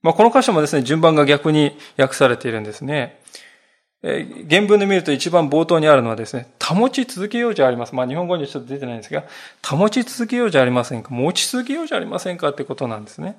[0.00, 3.20] まあ、この箇所もですね、順番が逆に訳されているんですね。
[4.02, 7.94] え原文で見ると一番冒頭にあるのはですね、保ち続けようじゃあります。
[7.96, 9.24] まあ日本語にはちょっと出てないんですが、
[9.66, 11.10] 保ち続けようじゃありませんか。
[11.10, 13.36] 持ち続けようじゃありませんかってことなんですね。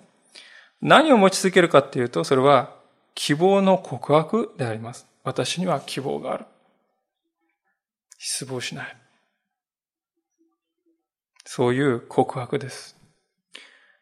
[0.82, 2.74] 何を持ち続けるかっていうと、それは
[3.16, 5.08] 希望の告白であります。
[5.24, 6.46] 私には希望がある。
[8.18, 8.98] 失望しない。
[11.46, 12.96] そういう告白です。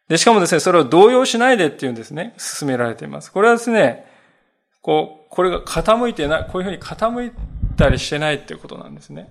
[0.07, 3.31] で、しかもですね、それを動揺しないでっていうんですね、進められています。
[3.31, 4.05] これはですね、
[4.81, 7.31] こう、これが傾いてない、こういうふうに傾い
[7.75, 9.29] たりしてないっていうことなんですね。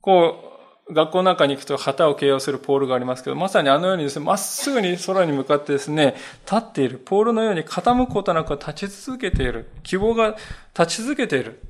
[0.00, 0.47] こう、
[0.90, 6.14] 学校なんかに行くと旗を形容するポールがありますけど、まさにあのようにですね、まっすぐに空に向かってですね、
[6.50, 6.98] 立っている。
[6.98, 9.70] ポールのように傾くことなく立ち続けている。
[9.82, 10.36] 希望が
[10.78, 11.60] 立ち続けている。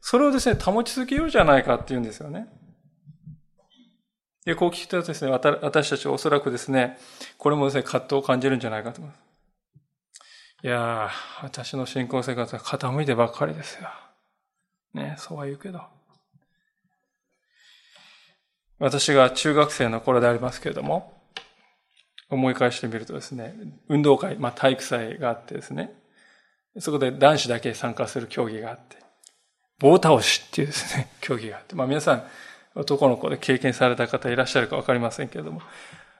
[0.00, 2.46] それをですね、保ち続けようじゃないかっていうんですよね。
[4.44, 6.98] で、こう聞くとですね、私たちはおそらくですね、
[7.36, 9.20] これもですね、葛藤を感じるんじゃないかと思います。
[10.62, 13.90] いやー、私の信仰生活は傾いてばっかりですよ。
[14.94, 15.97] ね、そうは言うけど。
[18.78, 21.12] 私が中学生の頃でありますけれども、
[22.30, 23.54] 思い返してみるとですね、
[23.88, 25.92] 運動会、まあ体育祭があってですね、
[26.78, 28.96] そこで男子だけ参加する競技があって、
[29.80, 32.24] 棒倒しっていうですね、 競技があって、まあ皆さん、
[32.74, 35.62] 男の子で経験された方いらっしゃるかわかりませんけれども、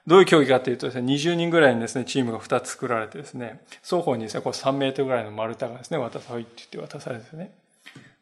[0.07, 7.53] どういう競技かというとですね、20人ぐらいにですね、チームが2つ作られてですね、双方にですね、こう3メートルぐらいの丸太がですね、渡さいって言って渡されてですね。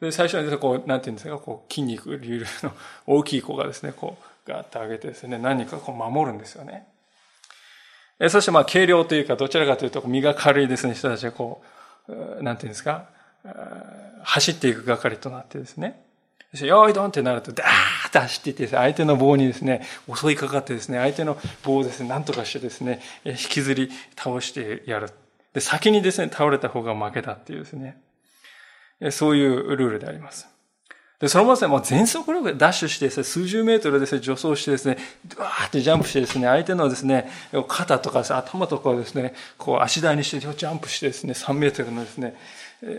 [0.01, 2.71] で、最初にですね、こう、なんていうんですか、こう、筋肉流の
[3.05, 6.87] 大きい子がですね、こう、ガーッと上げてですね、何かこう守るんですよね。
[8.19, 11.61] えそしてまあ、軽量というか、どちらかというと、身が軽いですね、人たちがこ
[12.07, 13.09] う、なんていうんですか、
[14.23, 16.01] 走っていく係となってですね、
[16.53, 17.67] よーいどんってなると、ダー
[18.09, 25.09] ッと走っていってね相手の棒にですね、襲いかかってですね、相手の棒をですね、なんとかしてですね、引きずり倒してやる。
[25.53, 27.97] で、先にですね、倒れた方が負けたっていうですね、
[29.11, 30.47] そういうルールであります。
[31.19, 34.97] で、そのままですね、もう全速力でダッシュしてですね、数十メートルですね、助走してですね、
[35.37, 37.29] わーってジャンプしてですね、相手のですね、
[37.67, 42.35] 肩とか頭とかをですね、こう足台にしてジャンプしてですね、3メートルのですね、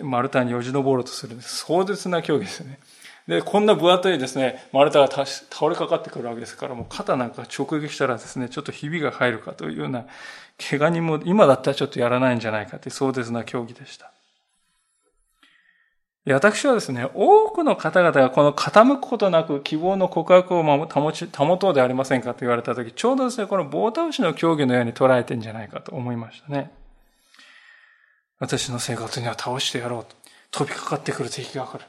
[0.02, 2.80] 丸太によじ登ろうとする壮絶な競技ですね。
[3.28, 10.06] で、こんな分厚いですね、丸太が倒れかかってくるわけですから、もう肩なんか直撃したらですね、ちょっとひびが入るかというような、
[10.58, 14.10] 怪我にも、今だったらちょっとやらないんじゃないかという壮絶な競技でした。
[16.26, 26.70] 私はですね、多くの方々がこの傾くことなく希望の告白を保ち、保とうでありませんかと言われたとき、ちょうどですね、この棒倒しの競技のように捉えてんじゃないかと思いましたね。
[28.38, 30.16] 私の生活には倒してやろうと。
[30.50, 31.84] 飛びかかってくる敵が来る。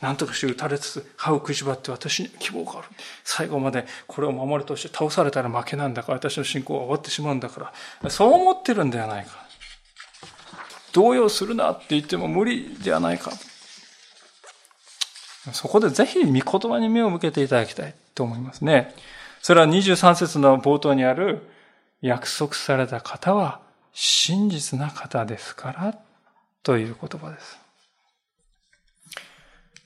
[0.00, 2.88] 何とかして撃たれつつ、歯を食いしばって私に希望がある。
[3.24, 9.46] 最後までこれを守るとして倒されたら負けなんだから、私の信仰は終わってしまうんだから、そう思ってるんではないか。
[10.92, 13.32] 動揺するなって言っても無理ではないか。
[15.52, 18.94] そこでぜひ御言葉に目を向けていただきたいと思いますね。
[19.40, 21.48] それは23節の冒頭にある
[22.00, 23.60] 約束された方は
[23.92, 25.98] 真実な方ですから
[26.62, 27.58] という言葉です。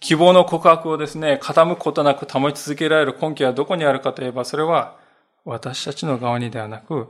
[0.00, 4.96] 希望の告白をですね、傾くことなく保ち続けられる根拠はどこにあるかといえば、それは
[5.44, 7.08] 私たちの側にではなく、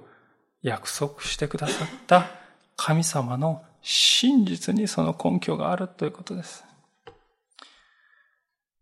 [0.62, 2.30] 約束してくださった
[2.76, 6.65] 神様の真実にその根拠があるということです。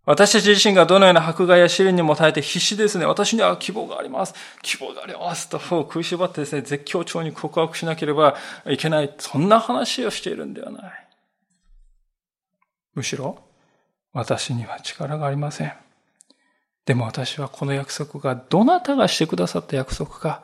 [0.06, 3.06] 私たち自身がどのような迫害や試練にも耐えて必死ですね。
[3.06, 4.34] 私には希望があります。
[4.60, 8.36] 希望がありますと食いしばってですね、絶叫調に告白しなければ
[8.66, 9.14] いけない。
[9.18, 11.08] そんな話をしているんではない。
[12.94, 13.38] むしろ、
[14.12, 15.72] 私には力がありません。
[16.84, 20.42] でも私はこの約束がどなたがしてくださった約束か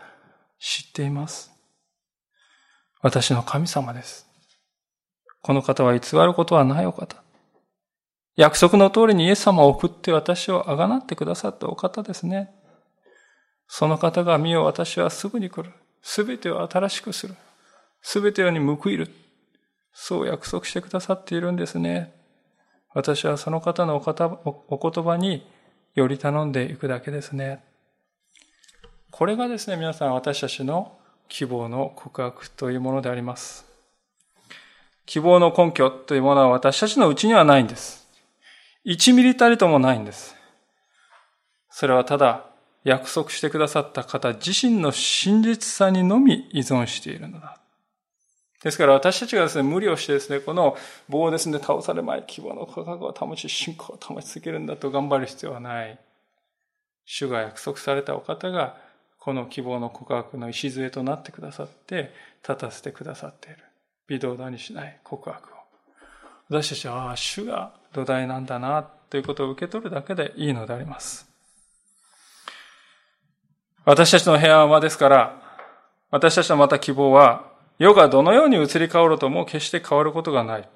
[0.59, 1.51] 知っています。
[3.03, 4.27] 私の神様です。
[5.43, 7.23] この方は偽ることはないお方。
[8.41, 12.51] 約束の通りにイエス様を送って私をあがなってくださったお方ですね。
[13.69, 15.71] その方が見よ私はすぐに来る。
[16.01, 17.35] すべてを新しくする。
[18.01, 19.11] すべてに報いる。
[19.93, 22.15] そう約束してくださっているんですね。
[22.95, 25.47] 私はその方のお方お言葉に
[25.95, 27.63] より頼んでいくだけですね。
[29.11, 30.97] これがですね、皆さん私たちの
[31.29, 33.67] 希望の告白というものであります。
[35.05, 38.00] 希望の根拠というものは私たちのうちにはないんです。
[38.87, 40.35] 1ミリたりともないんです。
[41.71, 42.47] それはただ
[42.85, 47.61] 約束してくださった方自身の真実さにのみ依存しているのだ。
[48.63, 50.77] ですから私たちがですね、無理をしてですね、この
[51.09, 55.99] 棒をですね、倒されまい希望の価格を保ち、信仰を保ち続けるんだと頑張る必要はない。
[57.07, 58.77] 主が約束されたお方が、
[59.19, 62.13] この希望の告白の礎となってくださって、
[62.47, 63.59] 立たせてくださっている。
[64.09, 65.60] 微動だにしない告白を。
[66.51, 71.31] 私たちは、ああ、主が土台なんだな、ということを受け取るだけでいいのであります。
[73.85, 75.41] 私たちの平安はですから、
[76.11, 80.69] 私たちのまた希望は、世がどのように移り変わるとも決して変わることがない。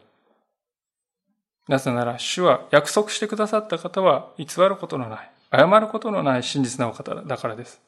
[1.67, 7.81] なぜなら、主は約束してくださった方は偽ることのない、謝ることのない真実なお方だからです。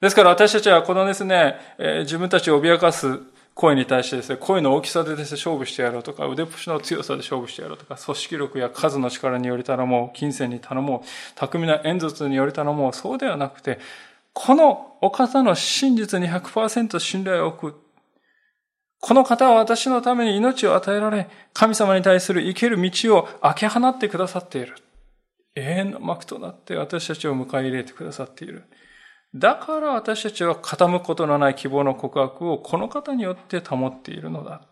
[0.00, 1.56] ですから私たちはこのですね、
[2.02, 3.20] 自分たちを脅かす
[3.60, 13.78] 声に対してですね、声の大きさでですね、勝負してやろうとか、腕っぷしの強さで勝負してやろうとか、組織力や数の力により頼もう、金銭に頼もう、巧みな演説により頼もう、そうではなくて、
[14.32, 17.80] このお方の真実に100%信頼を置く。
[18.98, 24.76] この方は私のために命を与えられ、神様に対する生ける道を開け放ってくださっている。
[25.54, 28.64] 永遠の幕となって私たちを迎え入れてくださっている。
[29.34, 34.62] だから私たちは傾くことのない希望の告白をこの方によって保っているのだ。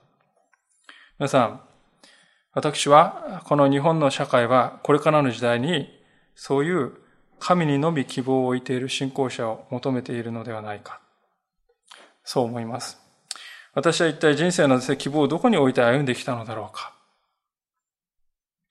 [1.19, 1.61] 皆さん、
[2.53, 5.89] 私はこの日本の社会はこれからの時代に
[6.35, 6.93] そういう
[7.39, 11.01] 神にのみ希望を置いている信仰者を求めているのではないか。
[12.25, 12.99] そう思います。
[13.75, 16.95] 私は一体人生の希望をどこに置いて歩んできたのだろうか。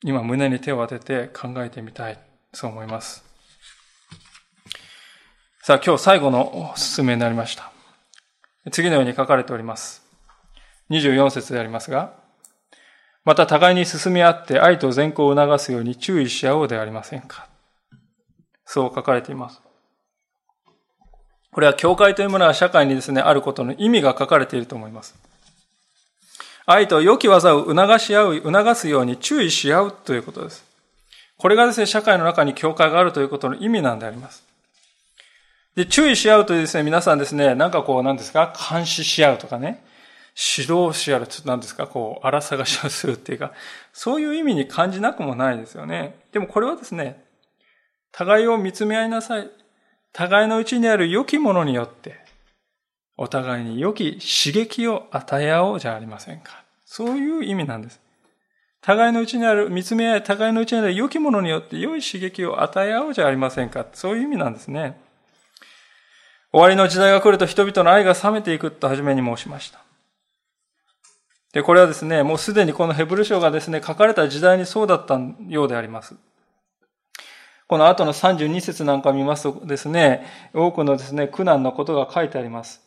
[0.03, 2.19] 今胸に手を当てて考えてみたい。
[2.53, 3.26] そう思います。
[5.67, 7.73] さあ、今日最後のお勧めになりました。
[8.71, 10.01] 次のように書かれております。
[10.89, 12.13] 24節でありますが、
[13.25, 17.49] また互いに進み合って愛と善行を促すように注意し合おうではありませんか。
[18.63, 19.61] そう書かれています。
[21.51, 25.15] これは教会というものは社会にですね、あることの意味が書かれていると思います。
[26.65, 30.63] 愛と良き技を促し合う、促すように注意し合うということです。
[31.37, 34.46] これがですね、社会の中に教会があるということの意味なんであります。
[35.77, 39.85] で、注意し合うとですね、皆さんですね、なんかこう、なんですか、監視し合うとかね、
[40.57, 43.53] 指導しやる、なんですか、こう、荒探しをするっていうか、
[43.93, 46.15] そういう意味に感じなくもないですよね。
[46.31, 47.23] でもこれはですね、
[48.11, 49.51] 互いを見つめ合いなさい。
[50.13, 52.15] 互いのうちにある良きものによって、
[53.15, 56.63] お互いに良き刺激を与え合おうじゃありませんか。
[56.85, 58.01] そういう意味なんです。
[58.81, 63.85] 互いのうちにある、見つめ合い、互いのうちにある良きものによって良い刺激を与え合おうじゃありませんか。
[63.93, 65.05] そういう意味なんですね。
[66.51, 69.79] 終わりの時代が来ると人々の愛が冷めていくと初めに申しました。
[71.53, 76.15] で、これはですね、もうすでにこのヘブル書がですね、書かれた時代にそうだったようであります。
[77.67, 82.81] この後の32節なんか見ますとですね、多くのですね、苦難のことが書いてあります。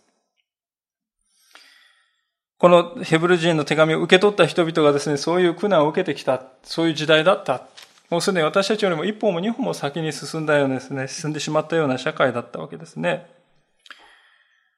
[2.59, 7.67] このヘブル人の手紙を受け取った人々がですね、そういう苦難を受けてきた、そういう時代だった。
[8.09, 13.40] もうすでに私たちよりも一歩も二歩も先に進んだようですね、進んでしまったような社会だったわけですね。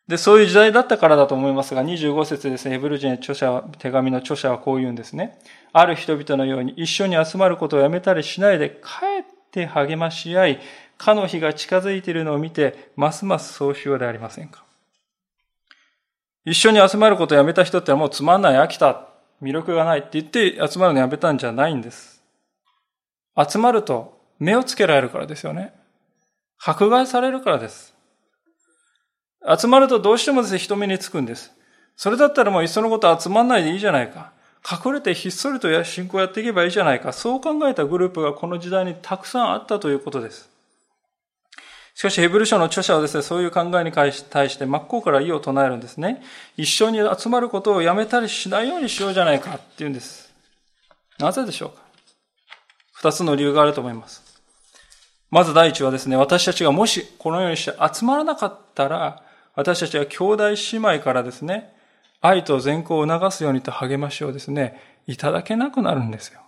[0.09, 5.39] で、そういう時代だったからだと思いますが、25節ですね、ヘブル人著者、手紙の著者はこう言うんですね。
[5.73, 10.61] ある人々のように一緒に集まることをやめたりしないで、かえって励まし合い、
[10.99, 14.65] かの日が近づいているのを見て、ますますそうしようでありませんか。
[16.45, 19.09] 一緒に集まることをやめた人ってもうつまんない、飽きた、
[19.41, 22.23] 魅力がないって言って集まるのやめたんじゃないんです。
[23.37, 25.73] 集まると目をつけられるからですよね。
[26.59, 27.92] 迫害されるからです。
[29.59, 31.53] 集まるとどうしてもですね、人目につくんです。
[31.97, 34.33] それだったらもういっそのこと集まんないでいいじゃないか。
[34.85, 37.13] 隠れてひっそりと信仰やっていけばいいじゃないか。
[37.13, 40.49] そう考えたグループがこの時代にたくさんあったということです。
[41.95, 46.23] しかし、ヘブル書の著者はですね、そういう考えに対して真っ向から異を唱えるんですね。
[46.57, 50.33] 一緒に集まることをやめたりしないようにしようじゃないかって言うんです。
[51.19, 51.83] なぜでしょうか
[52.95, 54.23] 二つの理由があると思います。
[55.31, 59.23] まず第一はですね、私たちがもしこのようにして集まらなかったら、
[59.55, 61.75] 私たちは兄弟姉妹からですね、
[62.21, 66.41] 愛と善行を促すようにと励ましをですね、いただけなくなるんですよ。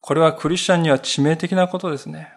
[0.00, 2.32] これはクリスチャンには致命的なことですね。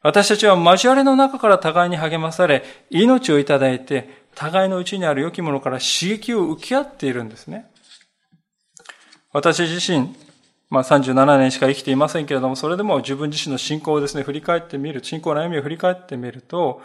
[0.00, 7.70] 私たちは交わりの中から互いに励まされ、命をいただいて、互いのうちにある良きものから刺激を受け合っているんですね。
[9.32, 10.14] 私自身、
[10.70, 16.80] まあ37年しか生きていませんけれども、それでも自分自身の信仰をですね、振り返ってみる、信仰の歩みを振り返ってみると、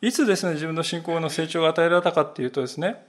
[0.00, 3.06] いつですね、自分の信仰の成長が与えられたかっていうとですね、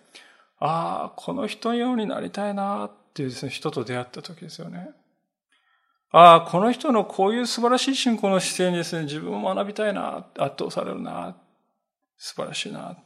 [0.59, 4.89] ああ、この人のようになりたいなっていうですね、人と出会った時ですよね。
[6.11, 11.35] ああ、この人のこういう素晴らしい信仰の姿勢にですね、自分も学びたいな、圧倒されるな、
[12.17, 12.97] 素晴らしいな。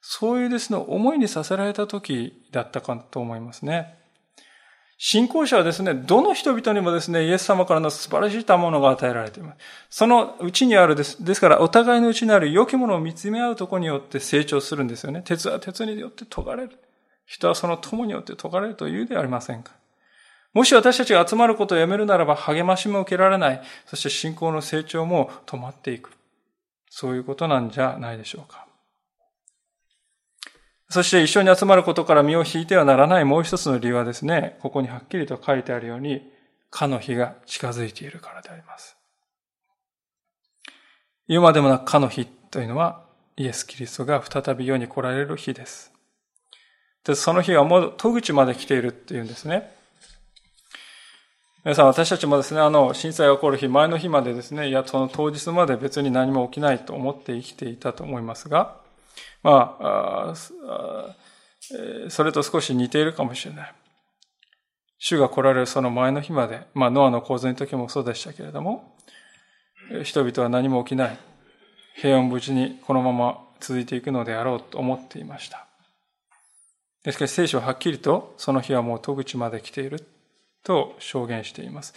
[0.00, 3.97] そういうですね、思いにさせられた時だったかと思いますね。
[5.00, 9.58] 信仰者はですね、どの人々にもですね、イエス様からの素晴らしい賜物が与えられています。
[9.90, 11.24] そのうちにあるです。
[11.24, 15.22] ですから、お互いのうちにある良きものを見つめ合うところによって成長するんですよね。
[15.24, 16.76] 鉄は鉄によって研がれる。
[17.26, 19.72] 人はその友によって研がれるというではありませんか。
[20.52, 23.62] もし私たちが集まることをやめるならば励ましも受けられない。
[23.86, 26.10] そして信仰の成長も止まっていく。
[26.90, 28.67] そういうことなんじゃないでしょうか。
[30.90, 36.32] そして一緒に集まることから身を引いてはならないもう一つの理由はですね、ここにはっきりと書いてあるように、
[36.70, 38.96] かの日が近づいているからであります。
[41.28, 43.04] 言うまでもなくかの日というのは、
[43.36, 45.92] イエス・キリストが再び世に来られる日です。
[47.04, 49.70] で、その日はもう戸口まで来ているっていうんですね。
[51.64, 58.87] 皆さん、私たちもですね、あの、震災が起こる日、前の日までですね、いや、その当日まで別に何も起きないと思って生きていたと思いますが、
[59.42, 60.34] まあ、
[62.08, 63.74] それと少し似ているかもしれない。
[64.98, 68.96] 主が来られるその前の日まで、まあ、ノアの洪水の時もそうでしたけれども、
[70.02, 71.18] 人々は何も起きない。
[71.94, 75.66] 平穏無事にこのまま続いていくのであろうと思っていました。
[77.10, 80.06] しかし聖書ははっきりとその日はもう戸口まで来ている
[80.62, 81.94] と証言しています。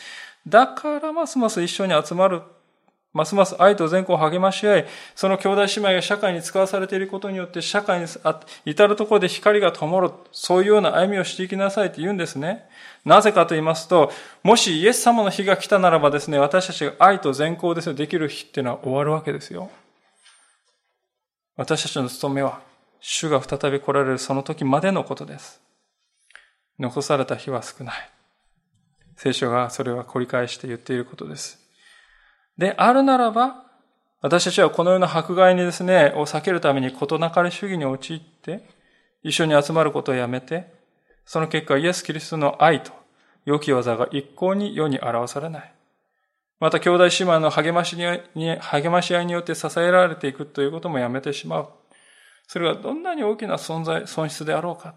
[0.47, 2.41] だからますます一緒に集まる
[3.13, 8.07] ますます愛と善行を励まし合い、その兄弟姉妹が社会に使わされていることによって、社会に
[8.65, 12.69] 至るところで光が灯る、そういうような歩みをしていきなさいって言うんですね。
[13.03, 14.11] なぜかと言いますと、
[14.43, 19.69] もしイエス様の日が来たならばですね、私たちが愛と善行ですね、できる日っていうのは終わるわけですよ。
[21.57, 22.61] 私たちの務めは、
[23.01, 25.59] 主が再び来られるその時までのことです。
[26.79, 28.09] 残された日は少ない。
[29.17, 31.60] 聖書がそれは繰り返して言っていることです。
[32.57, 33.65] であるならば、
[34.21, 38.67] 私たちはこのような迫害にですね、を避けるために事なかれ主義に陥って、
[39.23, 40.73] 一緒に集まることをやめて、
[41.25, 42.91] その結果イエス・キリストの愛と
[43.45, 45.73] 良き技が一向に世に表されない。
[46.59, 47.95] また兄弟姉妹の励まし
[48.35, 51.69] に励まし合いによって支えられていくということもやめてしまう。
[52.47, 54.93] それがどんなに大きな存在、損失であろうか、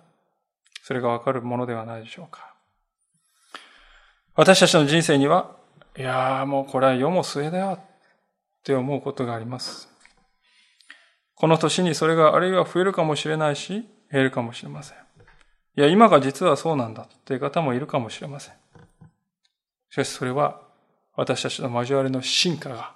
[0.82, 2.52] それがわかるものではないでしょうか。
[4.34, 5.56] 私たちの人生には、
[5.96, 7.80] いやーもうこれは世も末だよっ
[8.64, 9.88] て思うことがあります。
[11.36, 14.98] この年にそれがあるいは増えるかもしれないし、減るかもしれません。
[15.76, 18.54] いや、今が実はそうなんだっていう方もいるかもしれません。
[19.90, 20.60] しかしそれは
[21.14, 22.94] 私たちの交わりの進化が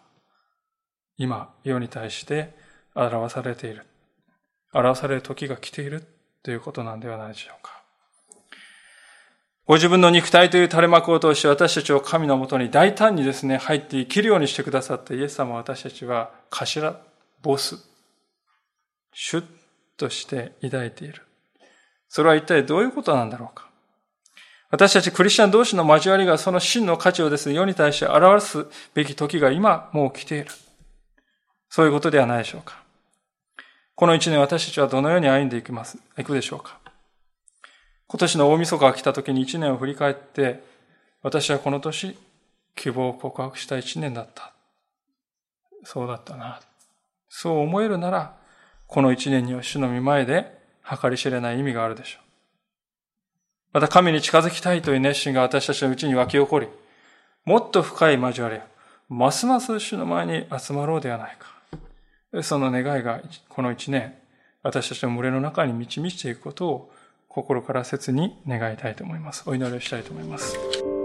[1.16, 2.56] 今、世に対して
[2.94, 3.84] 表されている。
[4.72, 6.04] 表される時が来ている
[6.42, 7.77] ということなんではないでしょうか。
[9.68, 16.98] ご自分の肉体という垂れ幕を通して私たちを神のもとに大胆にですね、入って生きるようにしてくださったイエス様は私たちは頭、
[17.42, 17.76] ボス、
[19.12, 19.44] シュッ
[19.98, 21.20] として抱いている。
[22.08, 23.68] それは一体どういうことなんだろうか。
[24.70, 30.46] 私たちクリスチャン同士の交わりがその真の価値をですね、世に対して表すべき時が今もう来ている。
[31.68, 32.82] そういうことではないでしょうか。
[33.94, 36.77] この一年私たちはどのように歩んでいきます、いくでしょうか。
[38.10, 40.64] 今年の大晦日が来た時に一年を振り返って、
[41.22, 42.16] 私はこの年、
[42.74, 44.54] 希望を告白した一年だった。
[45.84, 46.60] そうだったな。
[47.28, 48.34] そう思えるなら、
[48.86, 52.22] この一年には主の御前で計り知れない意味があるでしょう。
[53.74, 56.68] また神に近づきたいという熱心が私たちのうちに湧き起こり、
[57.44, 58.60] もっと深い交わりを、
[59.10, 62.42] ますます主の前に集まろうではないか。
[62.42, 64.14] その願いがこの一年、
[64.62, 66.92] 私たちの群れの中に満ち満ちていくことを
[67.28, 69.44] 心から切に願いたいと思います。
[69.46, 70.97] お祈りをしたいと思います。